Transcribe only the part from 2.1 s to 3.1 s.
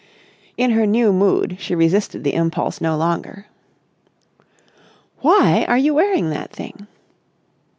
the impulse no